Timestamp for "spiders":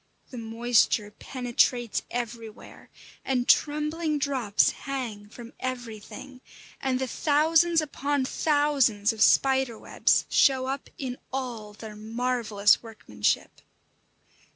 9.21-9.79